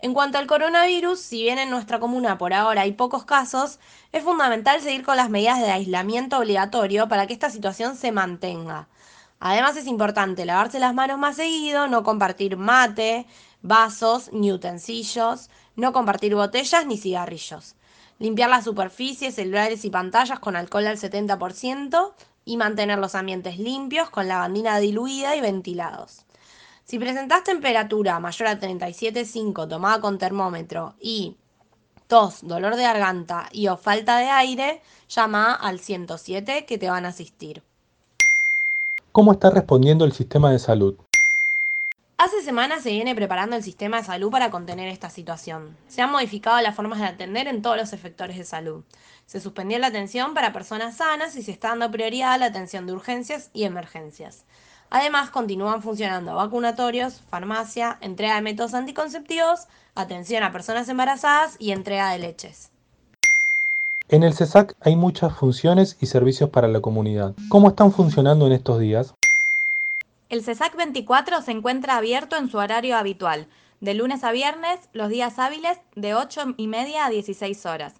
[0.00, 3.78] En cuanto al coronavirus, si bien en nuestra comuna por ahora hay pocos casos,
[4.10, 8.88] es fundamental seguir con las medidas de aislamiento obligatorio para que esta situación se mantenga.
[9.38, 13.26] Además es importante lavarse las manos más seguido, no compartir mate,
[13.62, 17.76] vasos ni utensilios, no compartir botellas ni cigarrillos.
[18.18, 22.14] Limpiar las superficies, celulares y pantallas con alcohol al 70%
[22.48, 26.24] y mantener los ambientes limpios con lavandina diluida y ventilados.
[26.86, 31.36] Si presentás temperatura mayor a 37,5 tomada con termómetro y
[32.06, 34.80] tos, dolor de garganta y o falta de aire,
[35.10, 37.62] llama al 107 que te van a asistir.
[39.12, 40.94] ¿Cómo está respondiendo el sistema de salud?
[42.20, 45.76] Hace semanas se viene preparando el sistema de salud para contener esta situación.
[45.86, 48.82] Se han modificado las formas de atender en todos los efectores de salud.
[49.26, 52.86] Se suspendió la atención para personas sanas y se está dando prioridad a la atención
[52.86, 54.42] de urgencias y emergencias.
[54.90, 62.10] Además, continúan funcionando vacunatorios, farmacia, entrega de métodos anticonceptivos, atención a personas embarazadas y entrega
[62.10, 62.70] de leches.
[64.08, 67.34] En el CESAC hay muchas funciones y servicios para la comunidad.
[67.48, 69.14] ¿Cómo están funcionando en estos días?
[70.28, 73.48] El CESAC 24 se encuentra abierto en su horario habitual,
[73.80, 77.94] de lunes a viernes, los días hábiles de 8 y media a 16 horas.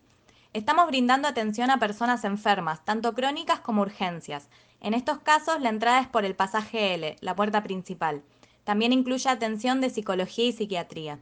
[0.53, 4.51] Estamos brindando atención a personas enfermas, tanto crónicas como urgencias.
[4.83, 8.23] En estos casos, la entrada es por el pasaje L, la puerta principal.
[8.65, 11.21] También incluye atención de psicología y psiquiatría.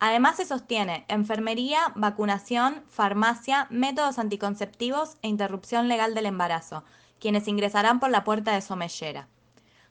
[0.00, 6.84] Además, se sostiene enfermería, vacunación, farmacia, métodos anticonceptivos e interrupción legal del embarazo,
[7.20, 9.28] quienes ingresarán por la puerta de Somellera.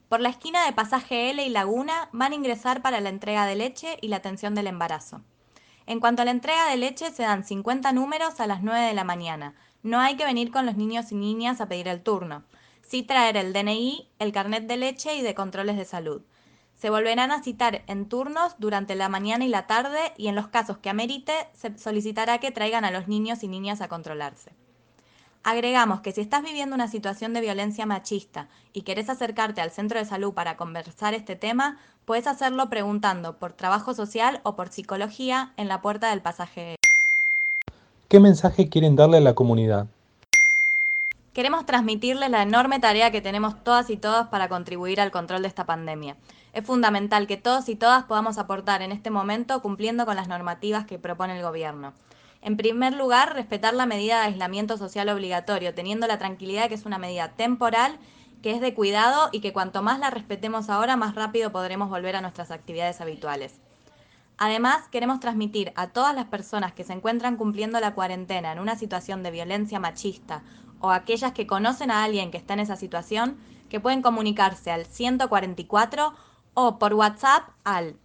[0.10, 3.56] Por la esquina de Pasaje L y Laguna van a ingresar para la entrega de
[3.56, 5.22] leche y la atención del embarazo.
[5.88, 8.94] En cuanto a la entrega de leche, se dan 50 números a las 9 de
[8.94, 9.56] la mañana.
[9.82, 12.44] No hay que venir con los niños y niñas a pedir el turno.
[12.84, 16.22] Sí traer el DNI, el carnet de leche y de controles de salud.
[16.76, 20.50] Se volverán a citar en turnos durante la mañana y la tarde y en los
[20.50, 24.52] casos que amerite se solicitará que traigan a los niños y niñas a controlarse.
[25.48, 30.00] Agregamos que si estás viviendo una situación de violencia machista y querés acercarte al centro
[30.00, 35.52] de salud para conversar este tema, puedes hacerlo preguntando por trabajo social o por psicología
[35.58, 36.78] en la puerta del pasaje.
[38.08, 39.86] ¿Qué mensaje quieren darle a la comunidad?
[41.34, 45.50] Queremos transmitirles la enorme tarea que tenemos todas y todos para contribuir al control de
[45.50, 46.16] esta pandemia.
[46.54, 50.88] Es fundamental que todos y todas podamos aportar en este momento cumpliendo con las normativas
[50.88, 51.94] que propone el gobierno.
[52.46, 56.76] En primer lugar, respetar la medida de aislamiento social obligatorio, teniendo la tranquilidad de que
[56.76, 57.98] es una medida temporal,
[58.44, 62.16] que es de cuidado y que cuanto más la respetemos ahora, más rápido podremos volver
[62.16, 63.60] a nuestras actividades habituales.
[64.38, 68.76] Además, queremos transmitir a todas las personas que se encuentran cumpliendo la cuarentena en una
[68.76, 70.44] situación de violencia machista
[70.80, 73.40] o aquellas que conocen a alguien que está en esa situación,
[73.70, 76.14] que pueden comunicarse al 144
[76.54, 77.96] o por WhatsApp al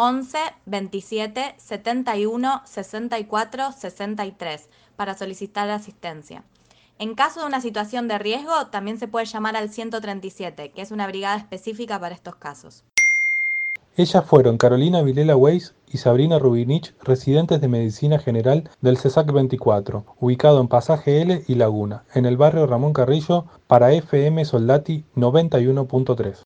[0.00, 6.44] 11 27 71 64 63 para solicitar asistencia.
[7.00, 10.92] En caso de una situación de riesgo, también se puede llamar al 137, que es
[10.92, 12.84] una brigada específica para estos casos.
[13.96, 20.04] Ellas fueron Carolina Vilela Weiss y Sabrina Rubinich, residentes de Medicina General del CESAC 24,
[20.20, 26.44] ubicado en Pasaje L y Laguna, en el barrio Ramón Carrillo, para FM Soldati 91.3.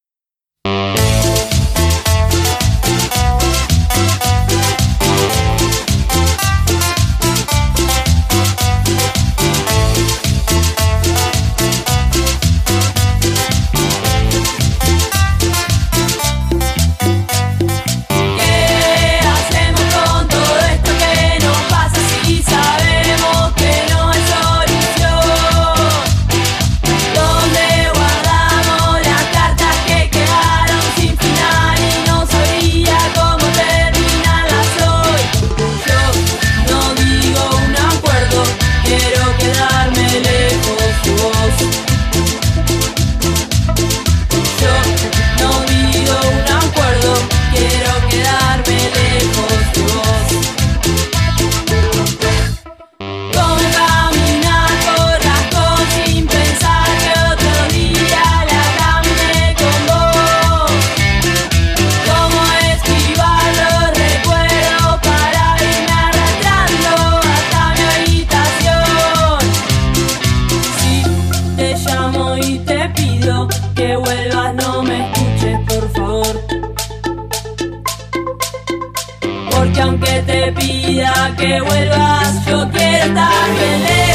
[79.73, 84.12] que aunque te pida que vuelvas, yo quiero estar feliz.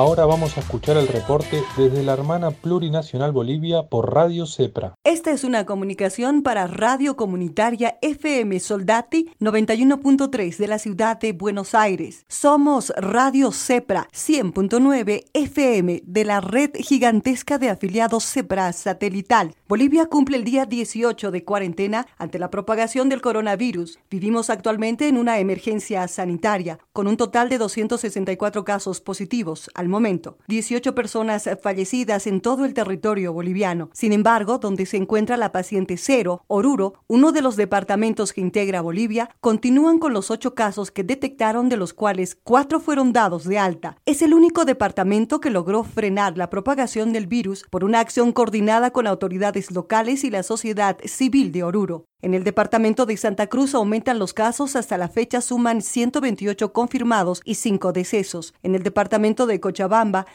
[0.00, 4.94] Vamos a escuchar el reporte desde la hermana plurinacional Bolivia por Radio CEPRA.
[5.04, 11.74] Esta es una comunicación para Radio Comunitaria FM Soldati 91.3 de la ciudad de Buenos
[11.74, 12.24] Aires.
[12.28, 19.54] Somos Radio CEPRA 100.9 FM de la red gigantesca de afiliados CEPRA satelital.
[19.68, 23.98] Bolivia cumple el día 18 de cuarentena ante la propagación del coronavirus.
[24.10, 30.38] Vivimos actualmente en una emergencia sanitaria con un total de 264 casos positivos al momento
[30.48, 33.90] 18 personas fallecidas en todo el territorio boliviano.
[33.92, 38.80] Sin embargo, donde se encuentra la paciente cero, Oruro, uno de los departamentos que integra
[38.80, 43.58] Bolivia, continúan con los ocho casos que detectaron, de los cuales cuatro fueron dados de
[43.58, 43.96] alta.
[44.06, 48.90] Es el único departamento que logró frenar la propagación del virus por una acción coordinada
[48.90, 52.06] con autoridades locales y la sociedad civil de Oruro.
[52.22, 57.40] En el departamento de Santa Cruz aumentan los casos, hasta la fecha suman 128 confirmados
[57.46, 58.52] y 5 decesos.
[58.62, 59.79] En el departamento de Cochabamba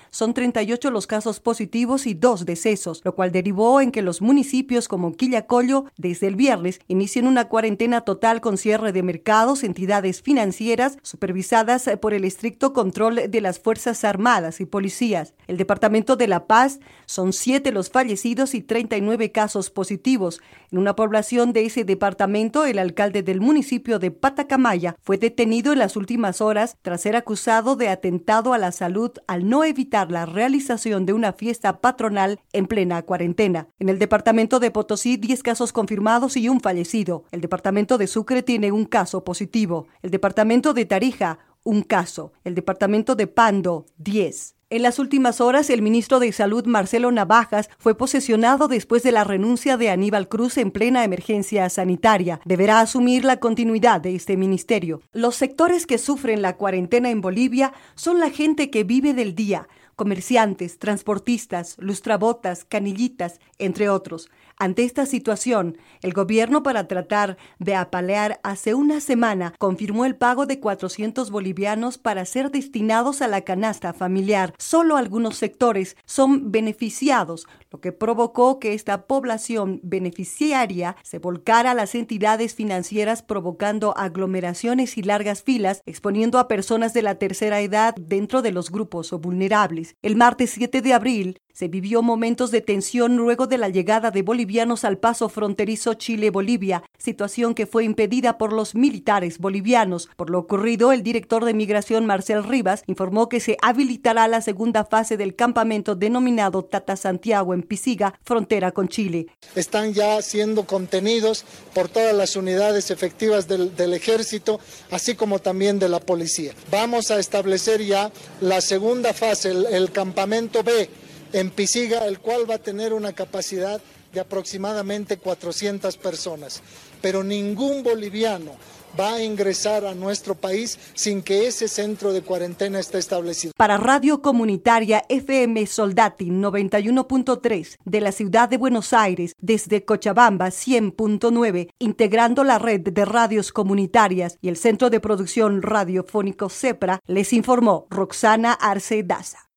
[0.09, 4.87] son 38 los casos positivos y 2 decesos, lo cual derivó en que los municipios
[4.87, 10.97] como Quillacollo desde el viernes inicien una cuarentena total con cierre de mercados, entidades financieras
[11.01, 15.33] supervisadas por el estricto control de las Fuerzas Armadas y policías.
[15.47, 20.41] El departamento de La Paz son 7 los fallecidos y 39 casos positivos
[20.71, 25.95] en una población de departamento, el alcalde del municipio de Patacamaya fue detenido en las
[25.95, 31.05] últimas horas tras ser acusado de atentado a la salud al no evitar la realización
[31.05, 33.67] de una fiesta patronal en plena cuarentena.
[33.79, 37.25] En el departamento de Potosí, 10 casos confirmados y un fallecido.
[37.31, 39.87] El departamento de Sucre tiene un caso positivo.
[40.01, 42.33] El departamento de Tarija, un caso.
[42.43, 44.54] El departamento de Pando, 10.
[44.75, 49.23] En las últimas horas, el ministro de Salud, Marcelo Navajas, fue posesionado después de la
[49.23, 52.41] renuncia de Aníbal Cruz en plena emergencia sanitaria.
[52.43, 55.01] Deberá asumir la continuidad de este ministerio.
[55.13, 59.69] Los sectores que sufren la cuarentena en Bolivia son la gente que vive del día,
[59.95, 64.29] comerciantes, transportistas, lustrabotas, canillitas, entre otros.
[64.57, 70.45] Ante esta situación, el gobierno para tratar de apalear hace una semana confirmó el pago
[70.45, 74.53] de 400 bolivianos para ser destinados a la canasta familiar.
[74.57, 81.75] Solo algunos sectores son beneficiados, lo que provocó que esta población beneficiaria se volcara a
[81.75, 87.93] las entidades financieras provocando aglomeraciones y largas filas, exponiendo a personas de la tercera edad
[87.95, 89.95] dentro de los grupos vulnerables.
[90.01, 94.23] El martes 7 de abril, se vivió momentos de tensión luego de la llegada de
[94.23, 100.09] bolivianos al paso fronterizo Chile-Bolivia, situación que fue impedida por los militares bolivianos.
[100.17, 104.83] Por lo ocurrido, el director de migración Marcel Rivas informó que se habilitará la segunda
[104.83, 109.27] fase del campamento denominado Tata Santiago en Pisiga, frontera con Chile.
[109.55, 114.59] Están ya siendo contenidos por todas las unidades efectivas del, ejército,
[114.91, 116.51] así como también de la policía.
[116.69, 120.89] Vamos a establecer ya la segunda fase, el campamento B
[121.35, 123.81] en Pisiga, el cual va a tener una capacidad
[124.13, 126.63] de aproximadamente 400 personas.
[127.01, 128.53] Pero ningún boliviano
[128.97, 133.51] va a ingresar a nuestro país sin que ese centro de cuarentena esté establecido.
[133.57, 141.69] Para Radio Comunitaria FM Soldati 91.3 de la ciudad de Buenos Aires, desde Cochabamba 100.9,
[141.79, 147.87] integrando la red de radios comunitarias y el Centro de Producción Radiofónico CEPRA, les informó
[147.89, 149.49] Roxana Arce Daza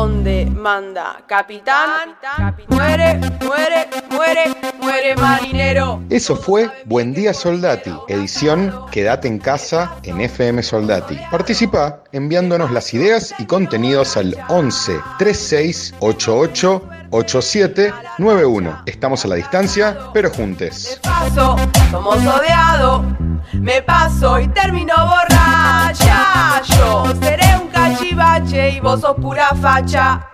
[0.00, 2.16] donde manda capitán,
[2.68, 4.44] muere, muere, muere,
[4.80, 6.02] muere marinero.
[6.08, 11.18] Eso fue Buen Día Soldati, edición Quédate en casa en FM Soldati.
[11.30, 18.82] Participa enviándonos las ideas y contenidos al 11 36 88 8791.
[18.86, 20.98] Estamos a la distancia, pero juntes.
[21.02, 21.56] Paso,
[21.90, 23.02] somos odiados.
[23.52, 26.62] Me paso y termino borracha.
[26.78, 27.49] Yo seré
[28.10, 30.29] un cachivache y vos sos pura facha.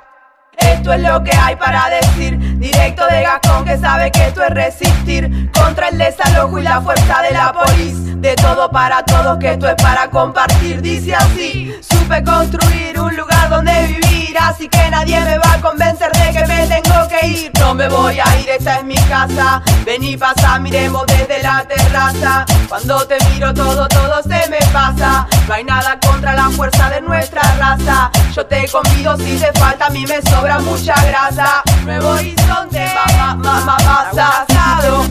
[0.77, 4.51] Esto es lo que hay para decir, directo de Gascón que sabe que esto es
[4.51, 8.21] resistir contra el desalojo y la fuerza de la polis.
[8.21, 10.81] De todo para todos, que esto es para compartir.
[10.83, 16.11] Dice así, supe construir un lugar donde vivir, así que nadie me va a convencer
[16.13, 17.53] de que me tengo que ir.
[17.61, 19.63] No me voy a ir, esta es mi casa.
[19.85, 22.45] Vení, pasa, miremos desde la terraza.
[22.69, 25.27] Cuando te miro todo, todo se me pasa.
[25.47, 28.11] No hay nada contra la fuerza de nuestra raza.
[28.35, 33.37] Yo te convido si te falta, a mí me sobra mucha grasa, nuevo horizonte, mamá,
[33.37, 35.05] mamá, pasa asado,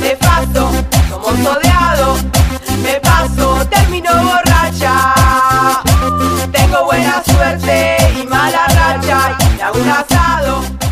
[0.00, 0.70] me paso,
[1.10, 2.16] como sodeado,
[2.82, 5.14] me paso, termino borracha,
[6.52, 10.87] tengo buena suerte y mala racha, y me hago un asado.